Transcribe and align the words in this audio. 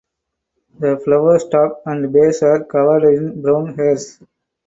The 0.79 0.97
flower 1.05 1.37
stalk 1.37 1.83
and 1.85 2.11
base 2.11 2.41
are 2.41 2.63
covered 2.63 3.03
in 3.13 3.39
brown 3.39 3.75
hairs. 3.75 4.19